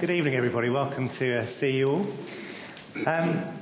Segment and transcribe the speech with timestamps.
[0.00, 0.70] Good evening, everybody.
[0.70, 2.00] Welcome to uh, see you all.
[3.06, 3.60] Um,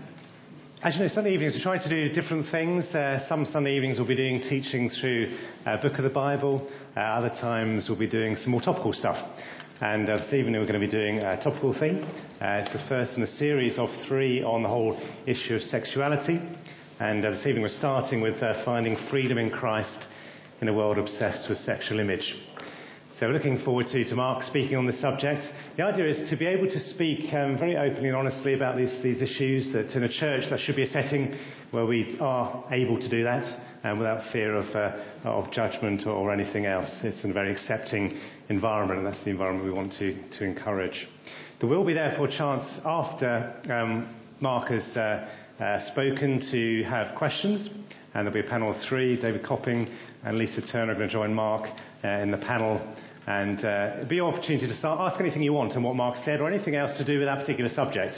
[0.85, 2.85] as you know, Sunday evenings we try to do different things.
[2.95, 6.71] Uh, some Sunday evenings we'll be doing teaching through a book of the Bible.
[6.97, 9.17] Uh, other times we'll be doing some more topical stuff.
[9.81, 12.05] And uh, this evening we're going to be doing a topical thing.
[12.05, 14.97] Uh, it's the first in a series of three on the whole
[15.27, 16.41] issue of sexuality.
[17.01, 20.07] And uh, this evening we're starting with uh, finding freedom in Christ
[20.61, 22.37] in a world obsessed with sexual image.
[23.19, 25.43] So looking forward to, to Mark speaking on this subject.
[25.77, 28.97] The idea is to be able to speak um, very openly and honestly about these,
[29.03, 31.37] these issues, that in a church that should be a setting
[31.73, 33.43] where we are able to do that
[33.83, 36.97] and without fear of, uh, of judgment or, or anything else.
[37.03, 41.09] It's a very accepting environment and that's the environment we want to, to encourage.
[41.59, 47.19] There will be therefore a chance after um, Mark has uh, uh, spoken to have
[47.19, 47.69] questions
[48.15, 49.21] and there'll be a panel of three.
[49.21, 49.89] David Copping
[50.23, 51.69] and Lisa Turner are going to join Mark
[52.05, 52.81] uh, in the panel
[53.29, 56.17] and uh, it'll be your opportunity to start, ask anything you want on what Mark
[56.25, 58.15] said or anything else to do with that particular subject.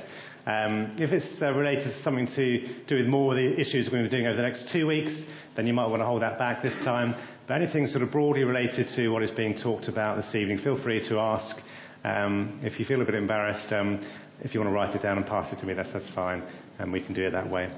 [0.46, 3.99] Um, if it's uh, related to something to do with more of the issues we're
[3.99, 5.12] going to be doing over the next two weeks,
[5.57, 7.16] then you might want to hold that back this time.
[7.49, 10.80] But anything sort of broadly related to what is being talked about this evening, feel
[10.80, 11.56] free to ask.
[12.04, 14.01] Um, if you feel a bit embarrassed, um,
[14.43, 16.45] if you want to write it down and pass it to me, that's, that's fine,
[16.79, 17.68] and we can do it that way.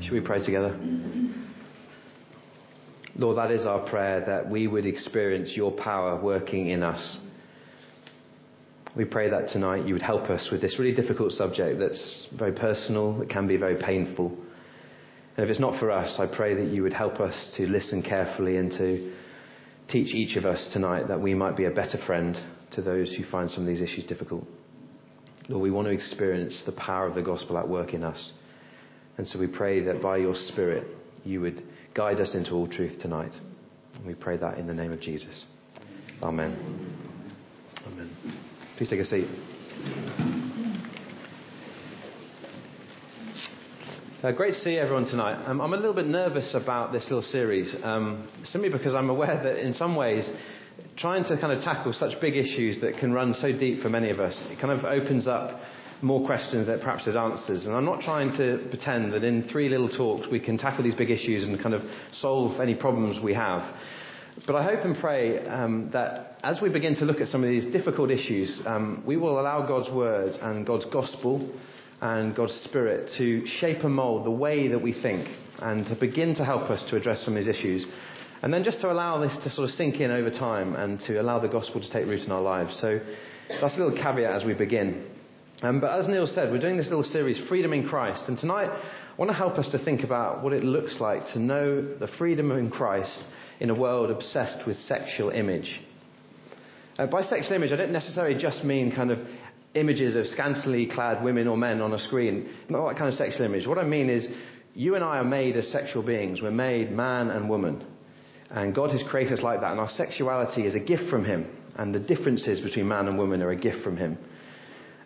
[0.00, 0.76] Should we pray together?
[3.16, 7.18] Lord, that is our prayer that we would experience your power working in us.
[8.96, 12.52] We pray that tonight you would help us with this really difficult subject that's very
[12.52, 14.36] personal, that can be very painful.
[15.36, 18.02] And if it's not for us, I pray that you would help us to listen
[18.02, 19.12] carefully and to
[19.88, 22.36] teach each of us tonight that we might be a better friend
[22.72, 24.44] to those who find some of these issues difficult.
[25.48, 28.32] Lord, we want to experience the power of the gospel at work in us.
[29.18, 30.86] And so we pray that by your Spirit,
[31.24, 31.62] you would
[31.94, 33.32] guide us into all truth tonight.
[33.94, 35.44] And we pray that in the name of Jesus.
[36.22, 36.56] Amen.
[37.86, 38.10] Amen.
[38.76, 39.28] Please take a seat.
[44.22, 45.44] Uh, great to see everyone tonight.
[45.44, 49.38] Um, I'm a little bit nervous about this little series, um, simply because I'm aware
[49.42, 50.28] that in some ways,
[50.96, 54.08] trying to kind of tackle such big issues that can run so deep for many
[54.10, 55.60] of us, it kind of opens up
[56.04, 57.64] more questions that perhaps there's answers.
[57.64, 60.94] And I'm not trying to pretend that in three little talks we can tackle these
[60.94, 61.80] big issues and kind of
[62.12, 63.74] solve any problems we have.
[64.46, 67.48] But I hope and pray um, that as we begin to look at some of
[67.48, 71.50] these difficult issues, um, we will allow God's Word and God's Gospel
[72.02, 75.26] and God's Spirit to shape and mould the way that we think
[75.60, 77.86] and to begin to help us to address some of these issues.
[78.42, 81.18] And then just to allow this to sort of sink in over time and to
[81.18, 82.78] allow the Gospel to take root in our lives.
[82.80, 83.00] So
[83.48, 85.06] that's a little caveat as we begin.
[85.64, 88.24] Um, but as Neil said, we're doing this little series, Freedom in Christ.
[88.28, 91.38] And tonight, I want to help us to think about what it looks like to
[91.38, 93.18] know the freedom in Christ
[93.60, 95.80] in a world obsessed with sexual image.
[96.98, 99.20] Uh, by sexual image, I don't necessarily just mean kind of
[99.74, 102.54] images of scantily clad women or men on a screen.
[102.68, 103.66] Not that kind of sexual image.
[103.66, 104.28] What I mean is,
[104.74, 106.42] you and I are made as sexual beings.
[106.42, 107.86] We're made man and woman.
[108.50, 109.70] And God has created us like that.
[109.70, 111.46] And our sexuality is a gift from Him.
[111.76, 114.18] And the differences between man and woman are a gift from Him.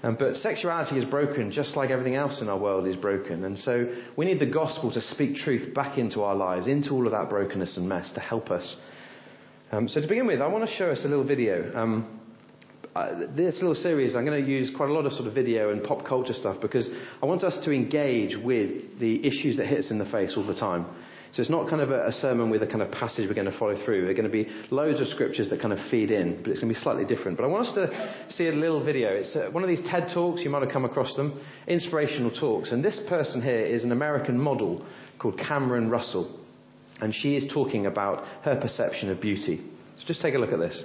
[0.03, 3.45] Um, but sexuality is broken just like everything else in our world is broken.
[3.45, 7.07] And so we need the gospel to speak truth back into our lives, into all
[7.07, 8.77] of that brokenness and mess to help us.
[9.73, 11.77] Um, so to begin with, I want to show us a little video.
[11.77, 12.21] Um,
[12.95, 15.71] uh, this little series, I'm going to use quite a lot of sort of video
[15.71, 16.89] and pop culture stuff because
[17.23, 20.47] I want us to engage with the issues that hit us in the face all
[20.47, 20.87] the time.
[21.33, 23.51] So it's not kind of a, a, sermon with a kind of passage we're going
[23.51, 24.03] to follow through.
[24.03, 26.61] There are going to be loads of scriptures that kind of feed in, but it's
[26.61, 27.37] going to be slightly different.
[27.37, 29.11] But I want us to see a little video.
[29.11, 32.73] It's uh, one of these TED Talks, you might have come across them, inspirational talks.
[32.73, 34.87] And this person here is an American model
[35.19, 36.41] called Cameron Russell.
[37.01, 39.65] And she is talking about her perception of beauty.
[39.97, 40.83] So just take a look at this.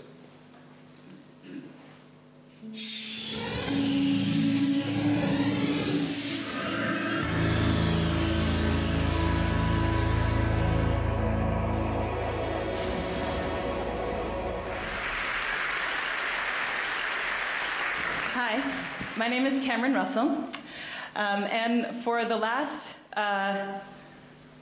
[19.23, 20.27] My name is Cameron Russell,
[21.15, 23.79] um, and for the last uh,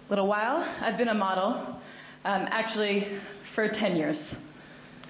[0.07, 1.81] little while, I've been a model,
[2.25, 3.07] um, actually
[3.55, 4.23] for 10 years.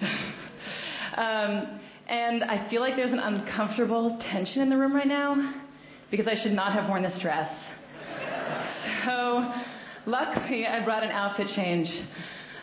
[1.18, 5.54] um, and I feel like there's an uncomfortable tension in the room right now
[6.10, 7.54] because I should not have worn this dress.
[9.04, 9.52] so,
[10.06, 11.90] luckily, I brought an outfit change.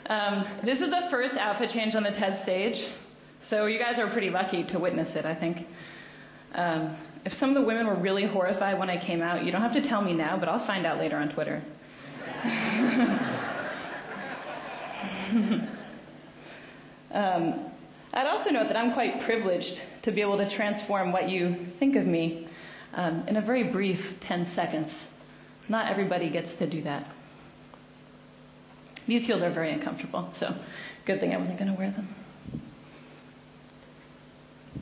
[0.08, 2.84] Um, this is the first outfit change on the TED stage,
[3.48, 5.68] so you guys are pretty lucky to witness it, I think.
[6.56, 9.62] Um, if some of the women were really horrified when I came out, you don't
[9.62, 11.64] have to tell me now, but I'll find out later on Twitter.
[17.14, 17.72] um,
[18.14, 21.96] I'd also note that I'm quite privileged to be able to transform what you think
[21.96, 22.48] of me
[22.94, 24.92] um, in a very brief 10 seconds.
[25.68, 27.12] Not everybody gets to do that.
[29.08, 30.52] These heels are very uncomfortable, so
[31.06, 32.16] good thing I wasn't going to wear them.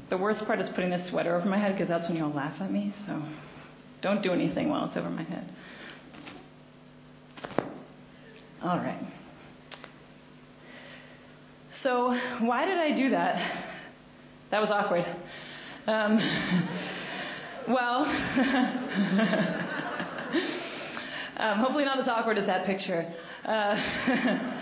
[0.10, 2.62] The worst part is putting this sweater over my head because that's when you'll laugh
[2.62, 3.22] at me, so
[4.02, 5.50] don't do anything while it's over my head.
[8.64, 9.06] All right.
[11.84, 13.66] So, why did I do that?
[14.50, 15.06] That was awkward.
[15.88, 16.18] Um,
[17.68, 18.06] well,
[21.38, 23.14] um, hopefully not as awkward as that picture.
[23.46, 24.54] Uh,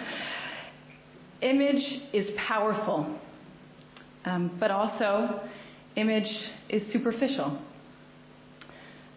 [1.42, 3.20] image is powerful,
[4.26, 5.42] um, but also
[5.96, 6.30] image
[6.70, 7.62] is superficial.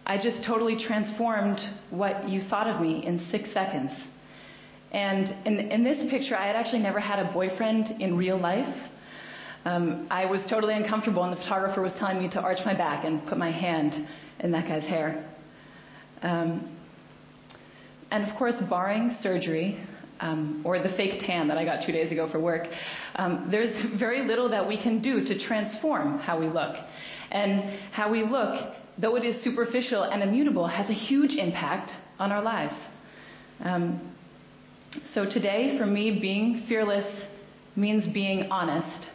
[0.05, 1.59] I just totally transformed
[1.89, 3.91] what you thought of me in six seconds.
[4.91, 8.89] And in, in this picture, I had actually never had a boyfriend in real life.
[9.65, 13.05] Um, I was totally uncomfortable, and the photographer was telling me to arch my back
[13.05, 14.07] and put my hand
[14.39, 15.29] in that guy's hair.
[16.21, 16.75] Um,
[18.09, 19.79] and of course, barring surgery
[20.19, 22.67] um, or the fake tan that I got two days ago for work,
[23.15, 26.75] um, there's very little that we can do to transform how we look.
[27.31, 32.31] And how we look, though it is superficial and immutable, has a huge impact on
[32.31, 32.75] our lives.
[33.63, 34.15] Um,
[35.13, 37.05] so today, for me, being fearless
[37.75, 39.07] means being honest.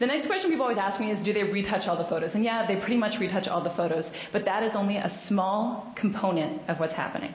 [0.00, 2.34] The next question people always ask me is, do they retouch all the photos?
[2.34, 5.92] And yeah, they pretty much retouch all the photos, but that is only a small
[5.98, 7.34] component of what's happening.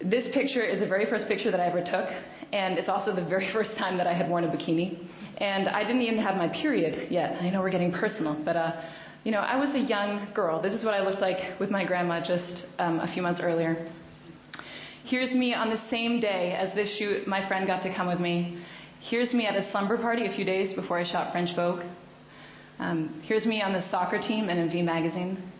[0.00, 2.08] This picture is the very first picture that I ever took,
[2.52, 5.08] and it's also the very first time that I had worn a bikini.
[5.38, 7.40] And I didn't even have my period yet.
[7.40, 8.80] I know we're getting personal, but uh,
[9.24, 10.60] you know, I was a young girl.
[10.60, 13.90] This is what I looked like with my grandma just um, a few months earlier.
[15.04, 18.20] Here's me on the same day as this shoot, my friend got to come with
[18.20, 18.62] me.
[19.00, 21.82] Here's me at a slumber party a few days before I shot French Vogue.
[22.78, 25.52] Um, here's me on the soccer team and in V magazine.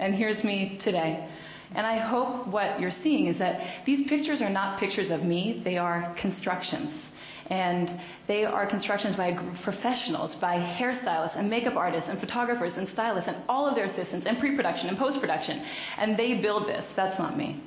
[0.00, 1.28] And here's me today.
[1.74, 5.60] And I hope what you're seeing is that these pictures are not pictures of me,
[5.64, 7.02] they are constructions.
[7.50, 7.88] And
[8.26, 9.32] they are constructions by
[9.64, 14.26] professionals, by hairstylists and makeup artists and photographers and stylists and all of their assistants
[14.26, 15.64] and pre production and post production.
[15.96, 16.84] And they build this.
[16.94, 17.62] That's not me.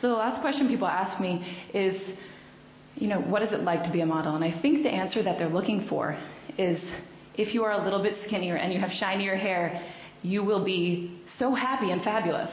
[0.00, 1.94] So the last question people ask me is,
[2.96, 4.34] you know, what is it like to be a model?
[4.34, 6.18] And I think the answer that they're looking for
[6.58, 6.82] is
[7.36, 9.80] if you are a little bit skinnier and you have shinier hair,
[10.22, 12.50] you will be so happy and fabulous.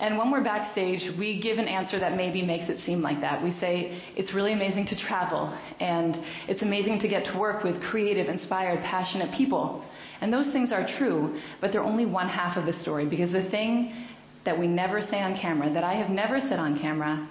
[0.00, 3.42] And when we're backstage, we give an answer that maybe makes it seem like that.
[3.42, 6.16] We say, it's really amazing to travel, and
[6.46, 9.84] it's amazing to get to work with creative, inspired, passionate people.
[10.20, 13.50] And those things are true, but they're only one half of the story because the
[13.50, 14.06] thing
[14.44, 17.28] that we never say on camera, that I have never said on camera,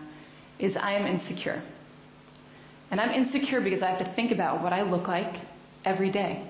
[0.59, 1.63] is I am insecure.
[2.91, 5.41] And I'm insecure because I have to think about what I look like
[5.85, 6.49] every day.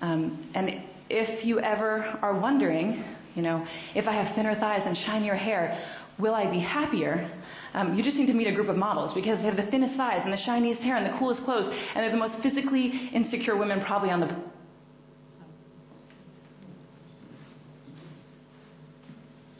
[0.00, 3.04] Um, and if you ever are wondering,
[3.34, 5.78] you know, if I have thinner thighs and shinier hair,
[6.18, 7.30] will I be happier?
[7.72, 9.96] Um, you just need to meet a group of models because they have the thinnest
[9.96, 13.56] thighs and the shiniest hair and the coolest clothes, and they're the most physically insecure
[13.56, 14.36] women probably on the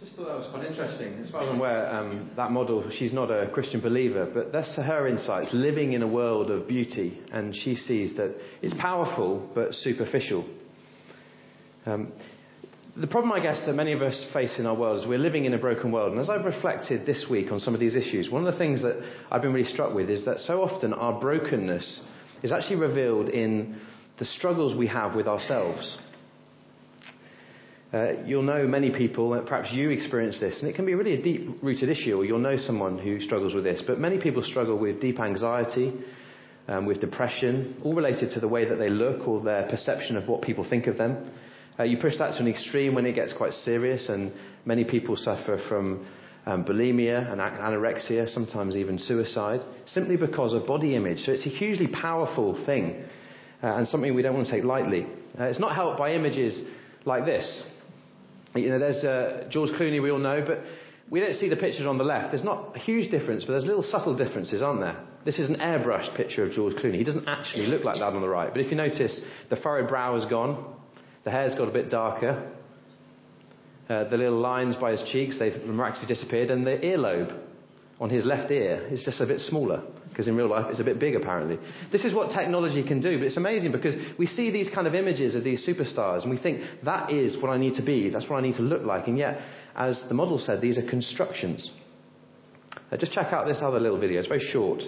[0.00, 1.20] Just thought that was quite interesting.
[1.20, 4.74] As far as I'm aware, um, that model, she's not a Christian believer, but that's
[4.74, 9.74] her insights, living in a world of beauty, and she sees that it's powerful but
[9.74, 10.48] superficial.
[11.84, 12.12] Um,
[13.00, 15.46] the problem, I guess, that many of us face in our world is we're living
[15.46, 16.12] in a broken world.
[16.12, 18.82] And as I've reflected this week on some of these issues, one of the things
[18.82, 22.02] that I've been really struck with is that so often our brokenness
[22.42, 23.80] is actually revealed in
[24.18, 25.98] the struggles we have with ourselves.
[27.92, 31.14] Uh, you'll know many people, uh, perhaps you experience this, and it can be really
[31.14, 33.82] a deep rooted issue, or you'll know someone who struggles with this.
[33.84, 35.94] But many people struggle with deep anxiety,
[36.68, 40.28] um, with depression, all related to the way that they look or their perception of
[40.28, 41.30] what people think of them.
[41.80, 44.34] Uh, you push that to an extreme when it gets quite serious, and
[44.66, 46.06] many people suffer from
[46.44, 51.20] um, bulimia and anorexia, sometimes even suicide, simply because of body image.
[51.24, 53.02] So it's a hugely powerful thing,
[53.62, 55.06] uh, and something we don't want to take lightly.
[55.38, 56.60] Uh, it's not helped by images
[57.06, 57.64] like this.
[58.54, 60.58] You know, there's uh, George Clooney, we all know, but
[61.08, 62.32] we don't see the pictures on the left.
[62.32, 65.02] There's not a huge difference, but there's little subtle differences, aren't there?
[65.24, 66.96] This is an airbrushed picture of George Clooney.
[66.96, 68.52] He doesn't actually look like that on the right.
[68.52, 69.18] But if you notice,
[69.48, 70.76] the furrowed brow is gone,
[71.24, 72.52] the hair's got a bit darker,
[73.88, 77.36] uh, the little lines by his cheeks, they've miraculously disappeared, and the earlobe
[78.00, 80.84] on his left ear is just a bit smaller because in real life it's a
[80.84, 81.58] bit big apparently.
[81.92, 84.94] This is what technology can do, but it's amazing because we see these kind of
[84.94, 88.28] images of these superstars and we think that is what I need to be, that's
[88.28, 89.40] what I need to look like, and yet,
[89.76, 91.70] as the model said, these are constructions.
[92.90, 94.82] Uh, just check out this other little video, it's very short.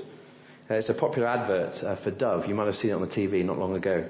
[0.70, 2.46] Uh, it's a popular advert uh, for Dove.
[2.46, 4.08] You might have seen it on the TV not long ago.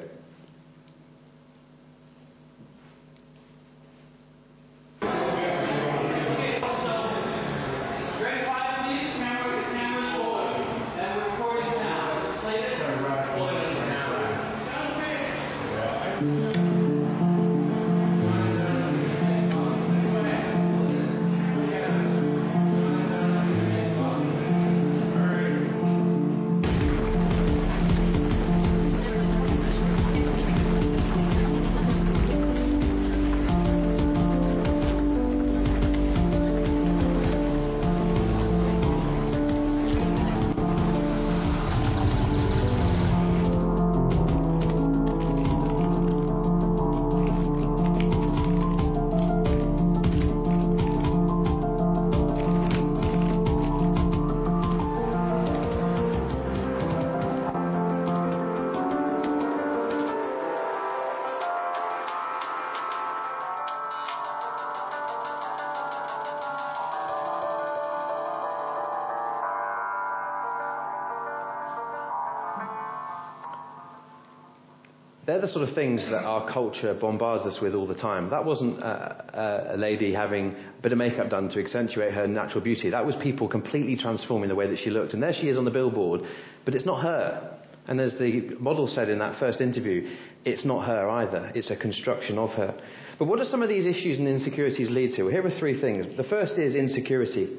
[75.32, 78.28] They're the sort of things that our culture bombards us with all the time.
[78.28, 82.60] That wasn't a, a, lady having a bit of makeup done to accentuate her natural
[82.62, 82.90] beauty.
[82.90, 85.14] That was people completely transforming the way that she looked.
[85.14, 86.20] And there she is on the billboard,
[86.66, 87.58] but it's not her.
[87.86, 91.50] And as the model said in that first interview, it's not her either.
[91.54, 92.78] It's a construction of her.
[93.18, 95.22] But what do some of these issues and insecurities lead to?
[95.22, 96.14] Well, here are three things.
[96.14, 97.56] The first is insecurity.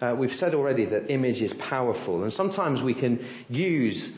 [0.00, 4.10] Uh, we've said already that image is powerful, and sometimes we can use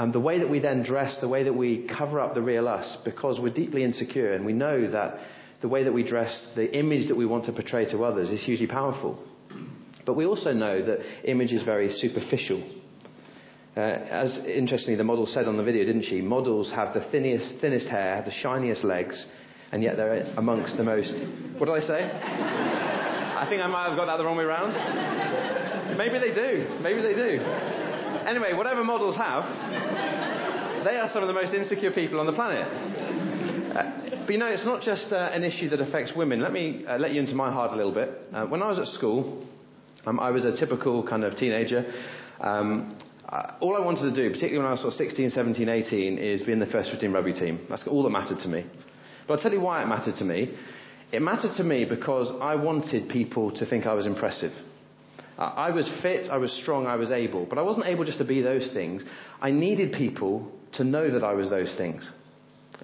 [0.00, 2.66] um, the way that we then dress, the way that we cover up the real
[2.66, 5.18] us, because we're deeply insecure and we know that
[5.60, 8.42] the way that we dress, the image that we want to portray to others is
[8.42, 9.22] hugely powerful.
[10.06, 12.62] But we also know that image is very superficial.
[13.76, 16.22] Uh, as interestingly, the model said on the video, didn't she?
[16.22, 19.26] Models have the thinnest, thinnest hair, the shiniest legs,
[19.70, 21.12] and yet they're amongst the most.
[21.58, 22.04] What did I say?
[23.36, 25.98] I think I might have got that the wrong way around.
[25.98, 26.78] Maybe they do.
[26.80, 27.89] Maybe they do.
[28.26, 29.44] Anyway, whatever models have,
[30.84, 32.66] they are some of the most insecure people on the planet.
[33.76, 36.40] Uh, but you know, it's not just uh, an issue that affects women.
[36.40, 38.10] Let me uh, let you into my heart a little bit.
[38.32, 39.46] Uh, when I was at school,
[40.06, 41.84] um, I was a typical kind of teenager.
[42.40, 42.98] Um,
[43.28, 46.18] uh, all I wanted to do, particularly when I was sort of 16, 17, 18,
[46.18, 47.60] is be in the first 15 rugby team.
[47.68, 48.66] That's all that mattered to me.
[49.26, 50.56] But I'll tell you why it mattered to me.
[51.12, 54.52] It mattered to me because I wanted people to think I was impressive.
[55.40, 57.46] I was fit, I was strong, I was able.
[57.46, 59.02] But I wasn't able just to be those things.
[59.40, 62.08] I needed people to know that I was those things.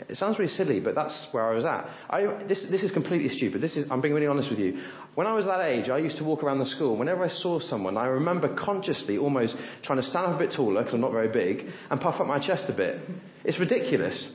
[0.08, 1.88] It sounds really silly, but that's where I was at.
[2.10, 3.62] I, this, this is completely stupid.
[3.62, 4.82] This is, I'm being really honest with you.
[5.14, 6.96] When I was that age, I used to walk around the school.
[6.96, 10.80] Whenever I saw someone, I remember consciously almost trying to stand up a bit taller,
[10.80, 13.00] because I'm not very big, and puff up my chest a bit.
[13.44, 14.30] It's ridiculous.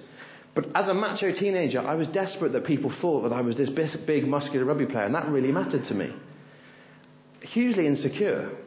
[0.55, 3.69] But as a macho teenager, I was desperate that people thought that I was this
[4.07, 6.13] big, muscular rugby player, and that really mattered to me
[7.41, 8.57] hugely insecure.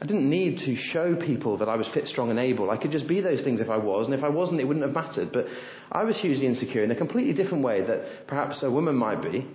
[0.00, 2.70] I didn't need to show people that I was fit, strong, and able.
[2.70, 4.84] I could just be those things if I was, and if I wasn't, it wouldn't
[4.84, 5.30] have mattered.
[5.32, 5.46] But
[5.90, 9.46] I was hugely insecure in a completely different way that perhaps a woman might be.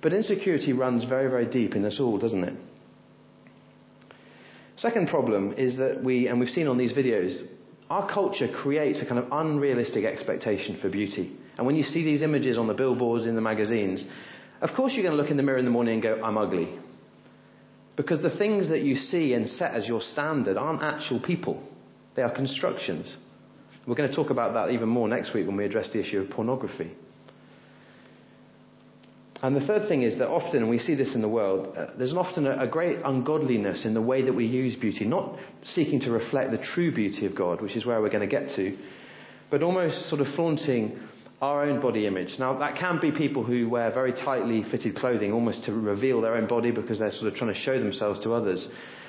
[0.00, 2.54] But insecurity runs very, very deep in us all, doesn't it?
[4.76, 7.46] Second problem is that we, and we've seen on these videos,
[7.90, 11.36] our culture creates a kind of unrealistic expectation for beauty.
[11.58, 14.02] And when you see these images on the billboards, in the magazines,
[14.62, 16.38] of course you're going to look in the mirror in the morning and go, I'm
[16.38, 16.78] ugly.
[17.96, 21.62] Because the things that you see and set as your standard aren't actual people,
[22.16, 23.16] they are constructions.
[23.86, 26.20] We're going to talk about that even more next week when we address the issue
[26.20, 26.92] of pornography.
[29.42, 31.86] And the third thing is that often, and we see this in the world, uh,
[31.98, 35.98] there's often a, a, great ungodliness in the way that we use beauty, not seeking
[36.00, 38.78] to reflect the true beauty of God, which is where we're going to get to,
[39.50, 40.96] but almost sort of flaunting
[41.42, 42.38] our own body image.
[42.38, 46.36] Now, that can be people who wear very tightly fitted clothing almost to reveal their
[46.36, 48.66] own body because they're sort of trying to show themselves to others.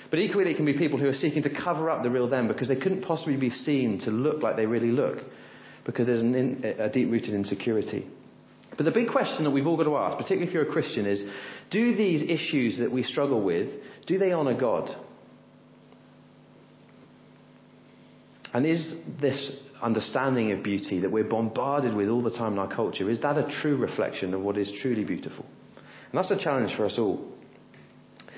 [0.09, 2.47] But equally, it can be people who are seeking to cover up the real them
[2.47, 5.19] because they couldn't possibly be seen to look like they really look
[5.85, 8.07] because there's in, a deep rooted insecurity.
[8.75, 11.05] But the big question that we've all got to ask, particularly if you're a Christian,
[11.05, 11.23] is
[11.69, 13.69] do these issues that we struggle with,
[14.07, 14.89] do they honour God?
[18.53, 22.73] And is this understanding of beauty that we're bombarded with all the time in our
[22.73, 25.45] culture, is that a true reflection of what is truly beautiful?
[25.75, 27.27] And that's a challenge for us all.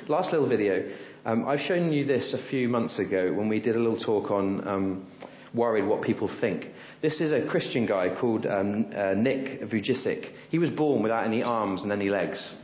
[0.08, 0.92] Last little video.
[1.26, 4.32] Um, I've shown you this a few months ago when we did a little talk
[4.32, 5.08] on um,
[5.54, 6.68] worried what people think.
[7.02, 10.32] This is a Christian guy called um, uh, Nick Vujicic.
[10.50, 12.56] He was born without any arms and any legs.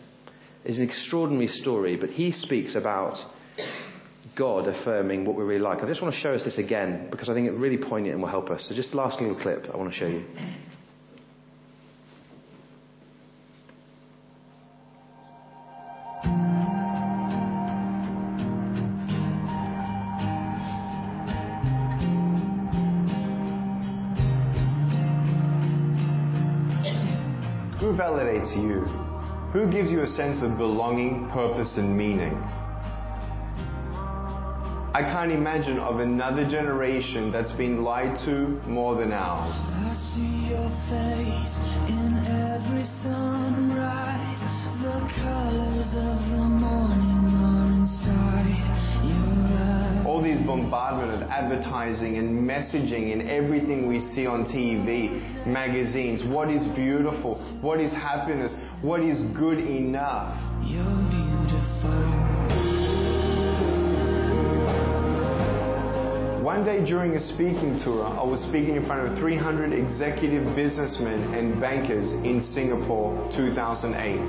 [0.63, 3.17] It's an extraordinary story, but he speaks about
[4.37, 5.79] God affirming what we're really like.
[5.83, 8.21] I just want to show us this again because I think it's really poignant and
[8.21, 8.65] will help us.
[8.67, 10.25] So, just the last little clip I want to show you.
[27.79, 28.85] Who validates you?
[29.51, 32.41] Who gives you a sense of belonging, purpose, and meaning?
[34.93, 39.55] I can't imagine of another generation that's been lied to more than ours.
[39.55, 41.55] I see your face
[41.87, 44.41] in every sunrise.
[44.83, 48.67] The colors of the morning are inside
[49.07, 50.05] your eyes.
[50.05, 56.21] All these bombardment of advertising and messaging and everything we see on TV, magazines.
[56.29, 57.39] What is beautiful?
[57.61, 58.53] What is happiness?
[58.81, 60.35] What is good enough?
[66.51, 71.33] One day during a speaking tour, I was speaking in front of 300 executive businessmen
[71.33, 74.19] and bankers in Singapore 2008.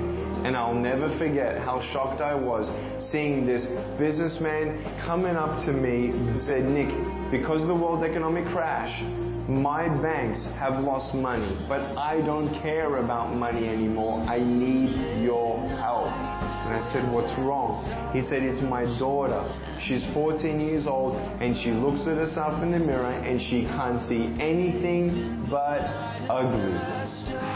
[0.47, 2.71] And I'll never forget how shocked I was
[3.11, 3.65] seeing this
[3.99, 6.95] businessman coming up to me and said, Nick,
[7.29, 9.03] because of the world economic crash,
[9.49, 14.21] my banks have lost money, but I don't care about money anymore.
[14.21, 16.07] I need your help.
[16.07, 17.83] And I said, What's wrong?
[18.13, 19.43] He said, It's my daughter.
[19.83, 23.99] She's 14 years old and she looks at herself in the mirror and she can't
[24.07, 25.83] see anything but
[26.31, 26.79] ugly.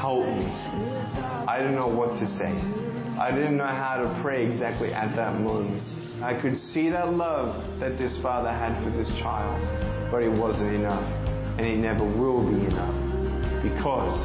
[0.04, 0.44] Help me.
[1.48, 2.52] I don't know what to say.
[3.18, 5.82] I didn't know how to pray exactly at that moment.
[6.22, 9.62] I could see that love that this father had for this child,
[10.12, 11.17] but it wasn't enough.
[11.58, 14.22] And it never will be enough because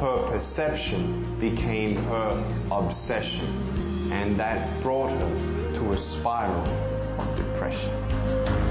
[0.00, 4.10] her perception became her obsession.
[4.12, 6.66] And that brought her to a spiral
[7.18, 8.63] of depression.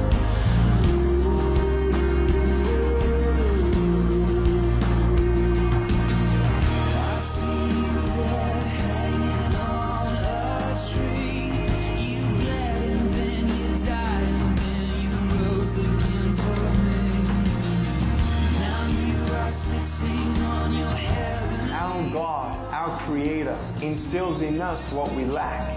[24.13, 25.67] Instills in us what we lack.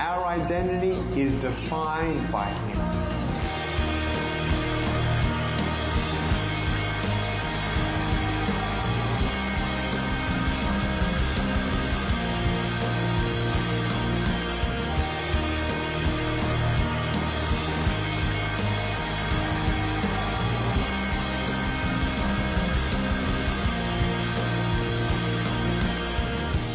[0.00, 2.93] Our identity is defined by Him.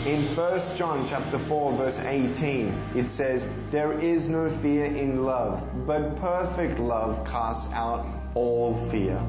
[0.10, 5.62] In 1 John chapter 4 verse 18, it says, There is no fear in love,
[5.86, 9.22] but perfect love casts out all fear.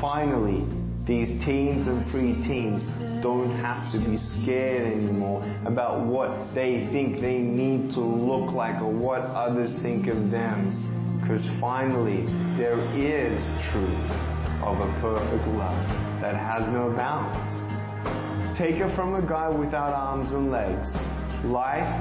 [0.00, 0.64] Finally,
[1.06, 2.80] these teens and preteens
[3.22, 8.80] don't have to be scared anymore about what they think they need to look like
[8.80, 11.20] or what others think of them.
[11.20, 12.24] Because finally,
[12.56, 13.36] there is
[13.70, 14.10] truth
[14.64, 15.76] of a perfect love
[16.22, 17.65] that has no bounds.
[18.58, 20.88] Take it from a guy without arms and legs.
[21.44, 21.92] Life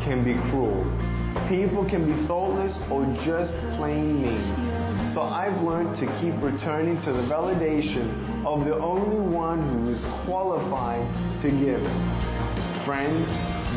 [0.00, 0.88] can be cruel.
[1.50, 5.12] People can be thoughtless or just plain mean.
[5.12, 10.00] So I've learned to keep returning to the validation of the only one who is
[10.24, 11.04] qualified
[11.42, 12.84] to give it.
[12.86, 13.28] Friend,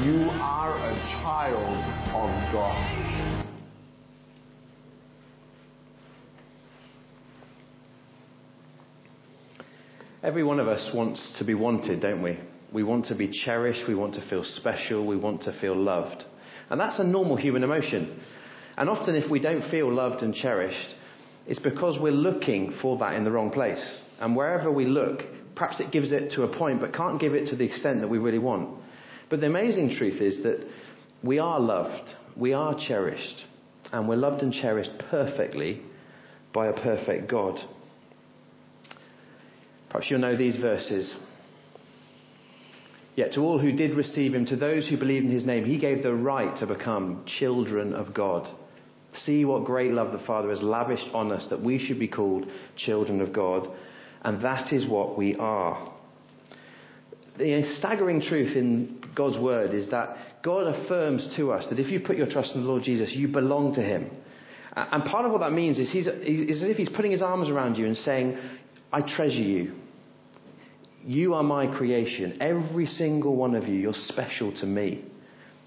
[0.08, 1.76] you are a child
[2.15, 3.00] of God.
[10.23, 12.38] Every one of us wants to be wanted, don't we?
[12.71, 16.23] We want to be cherished, we want to feel special, we want to feel loved.
[16.69, 18.21] And that's a normal human emotion.
[18.77, 20.95] And often, if we don't feel loved and cherished,
[21.47, 23.99] it's because we're looking for that in the wrong place.
[24.19, 25.21] And wherever we look,
[25.55, 28.07] perhaps it gives it to a point, but can't give it to the extent that
[28.07, 28.79] we really want.
[29.29, 30.65] But the amazing truth is that
[31.23, 33.43] we are loved, we are cherished,
[33.91, 35.81] and we're loved and cherished perfectly
[36.53, 37.60] by a perfect God.
[39.91, 41.15] Perhaps you'll know these verses.
[43.15, 45.77] Yet to all who did receive him, to those who believed in his name, he
[45.77, 48.47] gave the right to become children of God.
[49.25, 52.45] See what great love the Father has lavished on us that we should be called
[52.77, 53.67] children of God.
[54.23, 55.91] And that is what we are.
[57.38, 61.99] The staggering truth in God's word is that God affirms to us that if you
[61.99, 64.10] put your trust in the Lord Jesus, you belong to him.
[64.73, 67.75] And part of what that means is he's, as if he's putting his arms around
[67.75, 68.38] you and saying,
[68.93, 69.73] I treasure you.
[71.05, 72.37] You are my creation.
[72.41, 75.05] Every single one of you, you're special to me.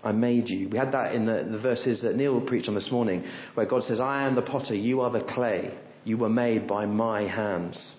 [0.02, 0.68] I made you.
[0.68, 3.84] We had that in the, the verses that Neil preached on this morning, where God
[3.84, 5.76] says, I am the potter, you are the clay.
[6.04, 7.94] You were made by my hands.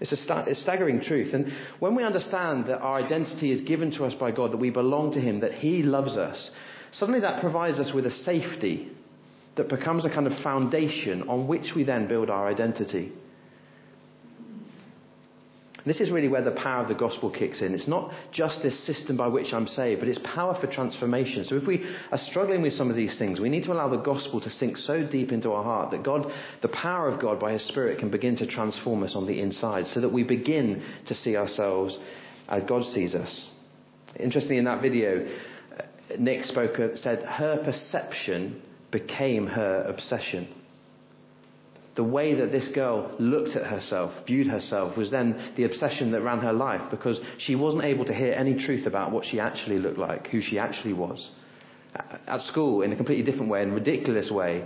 [0.00, 1.32] It's a, sta- a staggering truth.
[1.32, 4.70] And when we understand that our identity is given to us by God, that we
[4.70, 6.50] belong to Him, that He loves us,
[6.92, 8.90] suddenly that provides us with a safety
[9.56, 13.12] that becomes a kind of foundation on which we then build our identity.
[15.86, 17.74] This is really where the power of the gospel kicks in.
[17.74, 21.44] It's not just this system by which I'm saved, but it's power for transformation.
[21.44, 24.02] So if we are struggling with some of these things, we need to allow the
[24.02, 26.26] gospel to sink so deep into our heart that God,
[26.62, 29.86] the power of God by His Spirit can begin to transform us on the inside
[29.86, 31.98] so that we begin to see ourselves
[32.48, 33.48] as God sees us.
[34.16, 35.28] Interestingly, in that video,
[36.18, 40.48] Nick spoke, said her perception became her obsession
[41.96, 46.22] the way that this girl looked at herself, viewed herself, was then the obsession that
[46.22, 49.78] ran her life because she wasn't able to hear any truth about what she actually
[49.78, 51.30] looked like, who she actually was.
[51.94, 54.64] At school, in a completely different way, in a ridiculous way,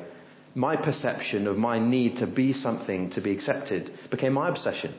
[0.54, 4.94] my perception of my need to be something to be accepted became my obsession.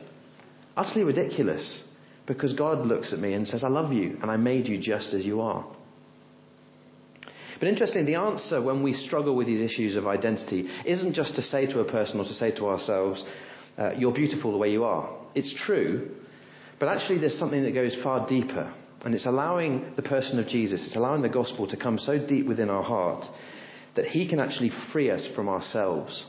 [0.76, 1.80] Utterly ridiculous
[2.26, 5.14] because God looks at me and says, I love you and I made you just
[5.14, 5.64] as you are.
[7.58, 11.42] But interestingly, the answer when we struggle with these issues of identity isn't just to
[11.42, 13.24] say to a person or to say to ourselves,
[13.78, 15.08] uh, you're beautiful the way you are.
[15.34, 16.10] It's true,
[16.78, 18.74] but actually there's something that goes far deeper.
[19.04, 22.46] And it's allowing the person of Jesus, it's allowing the gospel to come so deep
[22.46, 23.24] within our heart
[23.94, 26.26] that he can actually free us from ourselves.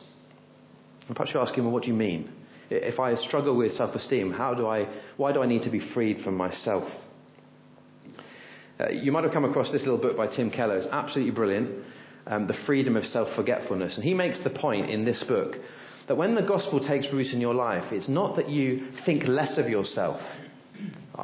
[1.08, 2.32] And perhaps you're asking, well, what do you mean?
[2.70, 6.24] If I struggle with self-esteem, how do I, why do I need to be freed
[6.24, 6.90] from myself?
[8.80, 10.78] Uh, you might have come across this little book by Tim Keller.
[10.78, 11.84] It's absolutely brilliant.
[12.28, 13.96] Um, the freedom of self-forgetfulness.
[13.96, 15.56] And he makes the point in this book
[16.08, 19.58] that when the gospel takes root in your life, it's not that you think less
[19.58, 20.22] of yourself.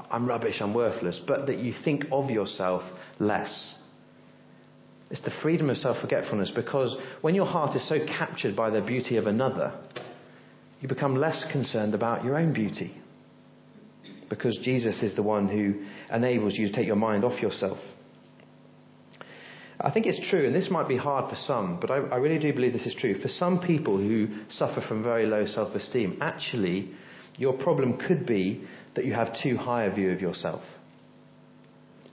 [0.09, 2.81] I'm rubbish, I'm worthless, but that you think of yourself
[3.19, 3.75] less.
[5.11, 9.17] It's the freedom of self-forgetfulness because when your heart is so captured by the beauty
[9.17, 9.77] of another,
[10.81, 12.97] you become less concerned about your own beauty
[14.36, 17.78] because Jesus is the one who enables you to take your mind off yourself.
[19.80, 22.39] I think it's true, and this might be hard for some, but I, I really
[22.39, 23.19] do believe this is true.
[23.22, 26.91] For some people who suffer from very low self esteem, actually,
[27.38, 28.65] your problem could be
[28.96, 30.62] that you have too high a view of yourself.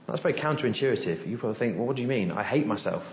[0.07, 1.27] That's very counterintuitive.
[1.27, 2.31] You probably think, well, what do you mean?
[2.31, 3.03] I hate myself.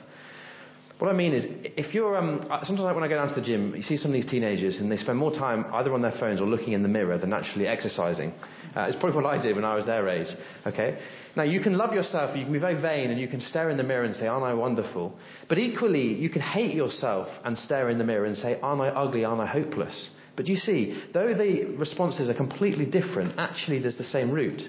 [0.98, 3.72] What I mean is, if you're, um, sometimes when I go down to the gym,
[3.76, 6.40] you see some of these teenagers and they spend more time either on their phones
[6.40, 8.32] or looking in the mirror than actually exercising.
[8.76, 10.26] Uh, it's probably what I did when I was their age.
[10.66, 10.98] Okay?
[11.36, 13.76] Now, you can love yourself, you can be very vain, and you can stare in
[13.76, 15.16] the mirror and say, Aren't I wonderful?
[15.48, 18.88] But equally, you can hate yourself and stare in the mirror and say, Aren't I
[18.88, 19.24] ugly?
[19.24, 20.10] Aren't I hopeless?
[20.34, 24.62] But you see, though the responses are completely different, actually there's the same root.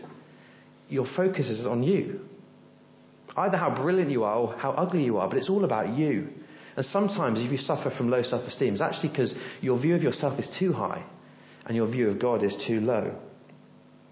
[0.90, 2.22] Your focus is on you.
[3.40, 6.28] Either how brilliant you are or how ugly you are, but it's all about you.
[6.76, 10.04] And sometimes, if you suffer from low self esteem, it's actually because your view of
[10.04, 11.06] yourself is too high
[11.66, 13.16] and your view of God is too low.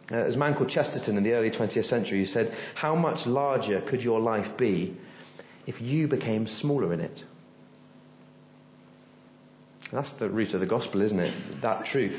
[0.09, 3.27] Uh, there's a man called Chesterton in the early 20th century who said, How much
[3.27, 4.95] larger could your life be
[5.65, 7.19] if you became smaller in it?
[9.91, 11.61] That's the root of the gospel, isn't it?
[11.61, 12.17] That truth.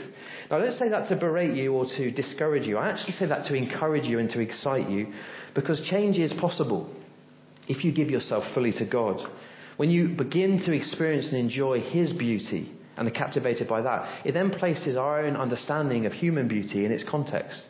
[0.50, 2.76] Now, I don't say that to berate you or to discourage you.
[2.76, 5.12] I actually say that to encourage you and to excite you
[5.54, 6.94] because change is possible
[7.68, 9.20] if you give yourself fully to God.
[9.76, 14.32] When you begin to experience and enjoy His beauty and are captivated by that, it
[14.32, 17.62] then places our own understanding of human beauty in its context.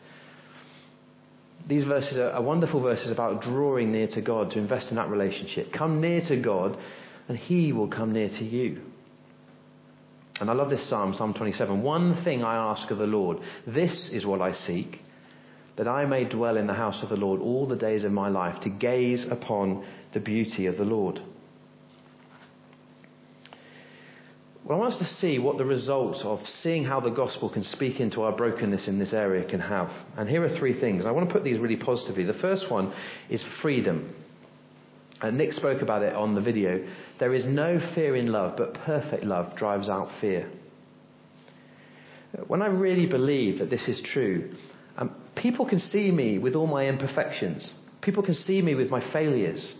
[1.67, 5.67] These verses are, wonderful verses about drawing near to God to invest in that relationship.
[5.71, 6.77] Come near to God
[7.27, 8.81] and He will come near to you.
[10.39, 11.83] And I love this psalm, Psalm 27.
[11.83, 14.99] One thing I ask of the Lord, this is what I seek,
[15.79, 18.27] that I may dwell in the house of the Lord all the days of my
[18.27, 21.21] life, to gaze upon the beauty of the Lord.
[24.65, 27.63] Well, I want us to see what the result of seeing how the gospel can
[27.63, 29.89] speak into our brokenness in this area can have.
[30.17, 31.05] And here are three things.
[31.05, 32.25] I want to put these really positively.
[32.25, 32.93] The first one
[33.29, 34.13] is freedom.
[35.21, 36.85] And Nick spoke about it on the video.
[37.21, 40.51] There is no fear in love, but perfect love drives out fear.
[42.37, 44.51] Uh, when I really believe that this is true,
[45.39, 47.73] people can see me with all my imperfections.
[48.01, 49.73] People can see me with my failures.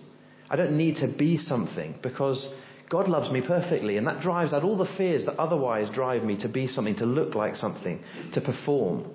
[0.50, 2.52] I don't need to be something because
[2.90, 6.38] God loves me perfectly, and that drives out all the fears that otherwise drive me
[6.38, 8.00] to be something, to look like something,
[8.34, 9.12] to perform.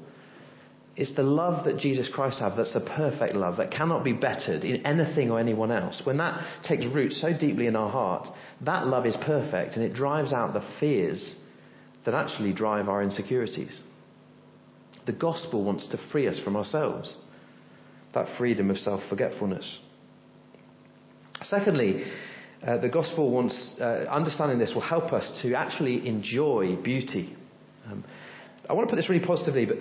[0.96, 4.62] It's the love that Jesus Christ has that's the perfect love that cannot be bettered
[4.62, 6.02] in anything or anyone else.
[6.04, 8.28] When that takes root so deeply in our heart,
[8.60, 11.34] that love is perfect and it drives out the fears
[12.04, 13.80] that actually drive our insecurities.
[15.06, 17.16] The gospel wants to free us from ourselves,
[18.14, 19.80] that freedom of self forgetfulness.
[21.42, 22.04] Secondly,
[22.66, 27.36] uh, the gospel wants, uh, understanding this will help us to actually enjoy beauty.
[27.90, 28.04] Um,
[28.68, 29.76] I want to put this really positively, but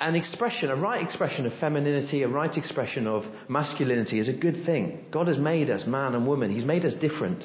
[0.00, 4.64] an expression, a right expression of femininity, a right expression of masculinity is a good
[4.66, 5.04] thing.
[5.12, 6.50] God has made us man and woman.
[6.52, 7.44] He's made us different.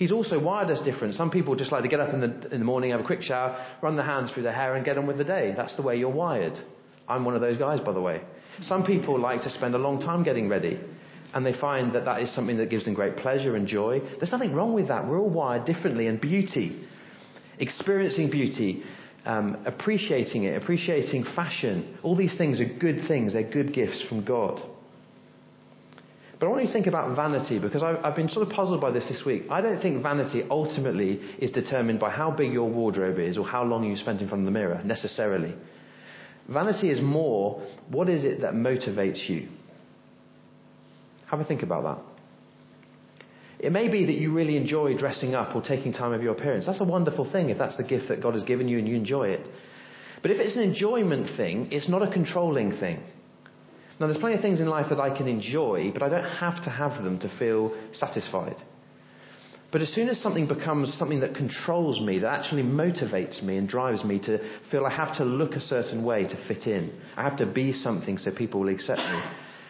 [0.00, 1.14] He's also wired us different.
[1.14, 3.20] Some people just like to get up in the, in the morning, have a quick
[3.20, 5.52] shower, run their hands through their hair, and get on with the day.
[5.54, 6.54] That's the way you're wired.
[7.06, 8.22] I'm one of those guys, by the way.
[8.62, 10.80] Some people like to spend a long time getting ready,
[11.34, 14.00] and they find that that is something that gives them great pleasure and joy.
[14.18, 15.06] There's nothing wrong with that.
[15.06, 16.82] We're all wired differently, and beauty,
[17.58, 18.82] experiencing beauty,
[19.26, 23.34] um, appreciating it, appreciating fashion, all these things are good things.
[23.34, 24.62] They're good gifts from God.
[26.40, 28.80] But I want you to think about vanity because I've, I've, been sort of puzzled
[28.80, 29.42] by this this week.
[29.50, 33.62] I don't think vanity ultimately is determined by how big your wardrobe is or how
[33.62, 35.54] long you spent in front of the mirror, necessarily.
[36.48, 39.48] Vanity is more what is it that motivates you?
[41.26, 42.04] Have a think about that.
[43.66, 46.64] It may be that you really enjoy dressing up or taking time of your appearance.
[46.64, 48.96] That's a wonderful thing if that's the gift that God has given you and you
[48.96, 49.46] enjoy it.
[50.22, 53.02] But if it's an enjoyment thing, it's not a controlling thing.
[54.00, 56.64] Now, there's plenty of things in life that I can enjoy, but I don't have
[56.64, 58.56] to have them to feel satisfied.
[59.70, 63.68] But as soon as something becomes something that controls me, that actually motivates me and
[63.68, 64.38] drives me to
[64.70, 67.72] feel I have to look a certain way to fit in, I have to be
[67.72, 69.20] something so people will accept me,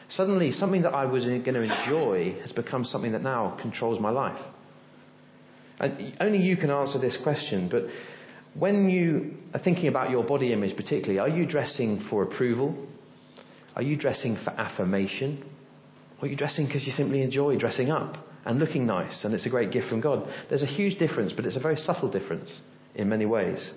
[0.08, 4.10] suddenly something that I was going to enjoy has become something that now controls my
[4.10, 4.40] life.
[5.80, 7.82] And only you can answer this question, but
[8.54, 12.86] when you are thinking about your body image particularly, are you dressing for approval?
[13.80, 15.42] Are you dressing for affirmation?
[16.18, 18.14] Or are you dressing because you simply enjoy dressing up
[18.44, 20.28] and looking nice and it's a great gift from God?
[20.50, 22.60] There's a huge difference, but it's a very subtle difference
[22.94, 23.70] in many ways.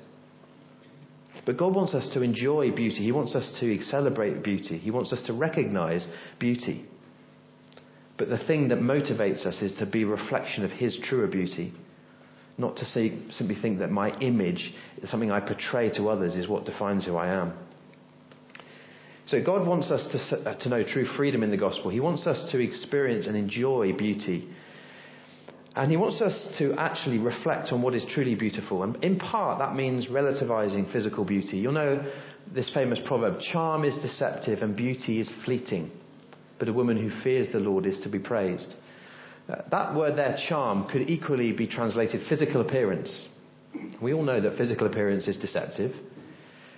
[1.45, 2.97] But God wants us to enjoy beauty.
[2.97, 4.77] He wants us to celebrate beauty.
[4.77, 6.05] He wants us to recognize
[6.37, 6.85] beauty.
[8.17, 11.71] But the thing that motivates us is to be a reflection of His truer beauty.
[12.57, 14.73] Not to say, simply think that my image,
[15.05, 17.53] something I portray to others, is what defines who I am.
[19.25, 21.89] So God wants us to, uh, to know true freedom in the gospel.
[21.89, 24.49] He wants us to experience and enjoy beauty.
[25.75, 28.83] And he wants us to actually reflect on what is truly beautiful.
[28.83, 31.57] And in part, that means relativizing physical beauty.
[31.57, 32.05] You'll know
[32.53, 35.89] this famous proverb charm is deceptive and beauty is fleeting,
[36.59, 38.73] but a woman who fears the Lord is to be praised.
[39.49, 43.25] Uh, that word there, charm, could equally be translated physical appearance.
[44.01, 45.93] We all know that physical appearance is deceptive.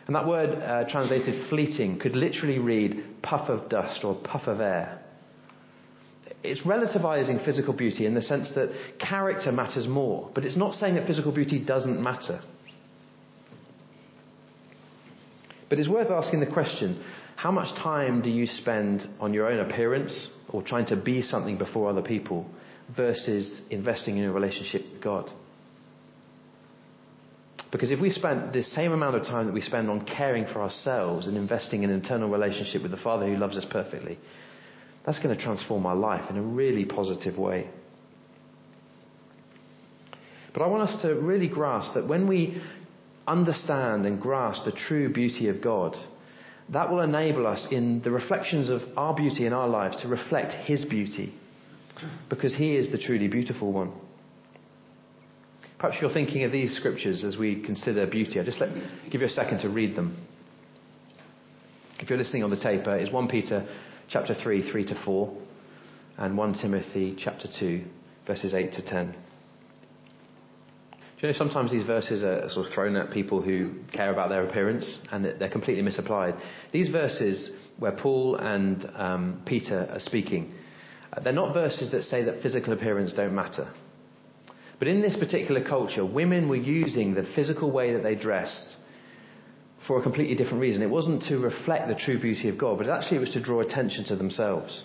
[0.07, 4.61] And that word uh, translated fleeting could literally read puff of dust or puff of
[4.61, 5.01] air.
[6.43, 10.95] It's relativizing physical beauty in the sense that character matters more, but it's not saying
[10.95, 12.41] that physical beauty doesn't matter.
[15.69, 17.03] But it's worth asking the question
[17.35, 21.57] how much time do you spend on your own appearance or trying to be something
[21.57, 22.45] before other people
[22.95, 25.31] versus investing in a relationship with God?
[27.75, 30.61] Because if we spent the same amount of time that we spend on caring for
[30.61, 34.17] ourselves and investing in an internal relationship with the Father who loves us perfectly,
[35.05, 37.69] that's going to transform our life in a really positive way.
[40.53, 42.61] But I want us to really grasp that when we
[43.27, 45.97] understand and grasp the true beauty of God,
[46.69, 50.53] that will enable us in the reflections of our beauty in our lives to reflect
[50.65, 51.37] His beauty
[52.29, 53.91] because He is the truly beautiful one.
[55.79, 58.39] Perhaps you're thinking of these scriptures as we consider beauty.
[58.39, 58.69] I'll just let,
[59.11, 60.17] give you a second to read them.
[61.99, 63.67] If you're listening on the tape, uh, it's 1 Peter
[64.09, 65.37] chapter 3, 3 to 4,
[66.17, 67.83] and 1 Timothy chapter 2,
[68.27, 69.15] verses 8 to 10.
[70.91, 74.29] Do you know sometimes these verses are sort of thrown at people who care about
[74.29, 76.35] their appearance and they're completely misapplied?
[76.73, 80.53] These verses, where Paul and um, Peter are speaking,
[81.13, 83.73] uh, they're not verses that say that physical appearance don't matter.
[84.79, 88.75] But in this particular culture, women were using the physical way that they dressed
[89.87, 90.81] for a completely different reason.
[90.81, 93.61] It wasn't to reflect the true beauty of God, but actually it was to draw
[93.61, 94.83] attention to themselves.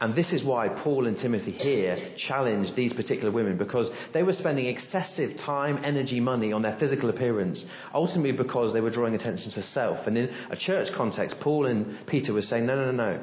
[0.00, 1.96] And this is why Paul and Timothy here
[2.26, 7.08] challenged these particular women because they were spending excessive time, energy, money on their physical
[7.08, 10.06] appearance, ultimately because they were drawing attention to self.
[10.08, 13.22] And in a church context, Paul and Peter were saying, no, no, no, no.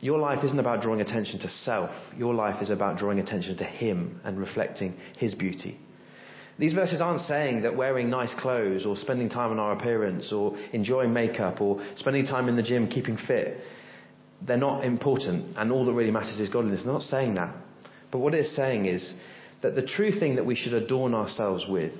[0.00, 1.90] Your life isn't about drawing attention to self.
[2.16, 5.78] Your life is about drawing attention to Him and reflecting His beauty.
[6.58, 10.58] These verses aren't saying that wearing nice clothes or spending time on our appearance or
[10.72, 13.58] enjoying makeup or spending time in the gym keeping fit,
[14.46, 16.82] they're not important and all that really matters is godliness.
[16.82, 17.54] They're not saying that.
[18.10, 19.14] But what it's saying is
[19.62, 21.92] that the true thing that we should adorn ourselves with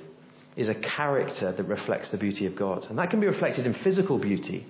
[0.55, 2.85] is a character that reflects the beauty of God.
[2.89, 4.67] And that can be reflected in physical beauty,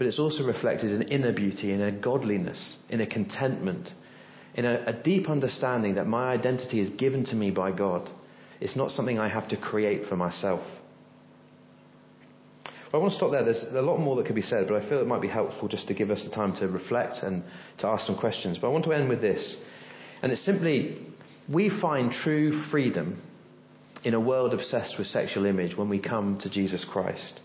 [0.00, 3.86] but it's also reflected in inner beauty, in a godliness, in a contentment,
[4.54, 8.08] in a, a deep understanding that my identity is given to me by God.
[8.62, 10.62] It's not something I have to create for myself.
[12.94, 13.44] I want to stop there.
[13.44, 15.68] There's a lot more that could be said, but I feel it might be helpful
[15.68, 17.44] just to give us the time to reflect and
[17.80, 18.56] to ask some questions.
[18.56, 19.54] But I want to end with this.
[20.22, 21.08] And it's simply
[21.46, 23.20] we find true freedom
[24.02, 27.40] in a world obsessed with sexual image when we come to Jesus Christ.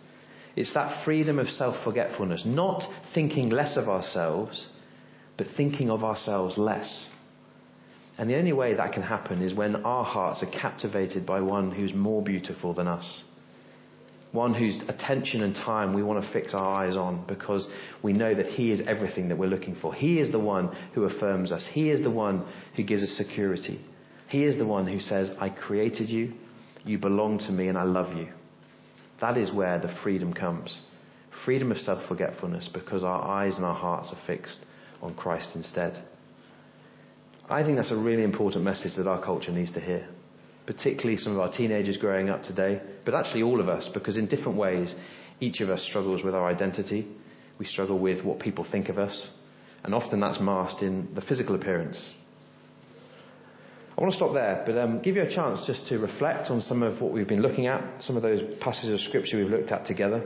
[0.56, 4.68] It's that freedom of self forgetfulness, not thinking less of ourselves,
[5.38, 7.10] but thinking of ourselves less.
[8.18, 11.72] And the only way that can happen is when our hearts are captivated by one
[11.72, 13.24] who's more beautiful than us.
[14.32, 17.68] One whose attention and time we want to fix our eyes on because
[18.04, 19.94] we know that He is everything that we're looking for.
[19.94, 21.66] He is the one who affirms us.
[21.72, 23.82] He is the one who gives us security.
[24.30, 26.34] He is the one who says, I created you,
[26.84, 28.28] you belong to me, and I love you.
[29.22, 30.82] That is where the freedom comes.
[31.46, 34.60] Freedom of self forgetfulness because our eyes and our hearts are fixed
[35.02, 36.04] on Christ instead.
[37.50, 40.08] I think that's a really important message that our culture needs to hear,
[40.66, 44.28] particularly some of our teenagers growing up today, but actually all of us, because in
[44.28, 44.96] different ways,
[45.40, 47.08] each of us struggles with our identity.
[47.60, 49.30] We struggle with what people think of us,
[49.84, 52.10] and often that's masked in the physical appearance.
[53.98, 56.60] I want to stop there, but um, give you a chance just to reflect on
[56.60, 59.72] some of what we've been looking at, some of those passages of scripture we've looked
[59.72, 60.22] at together.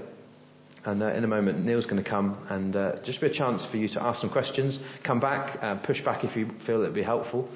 [0.85, 3.63] And uh, in a moment, Neil's going to come and uh, just be a chance
[3.69, 4.79] for you to ask some questions.
[5.05, 7.47] Come back, uh, push back if you feel it'd be helpful.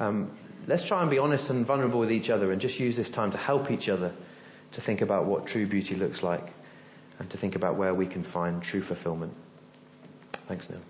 [0.00, 3.10] Um, let's try and be honest and vulnerable with each other and just use this
[3.10, 4.12] time to help each other
[4.72, 6.46] to think about what true beauty looks like
[7.20, 9.32] and to think about where we can find true fulfillment.
[10.48, 10.80] Thanks, Neil.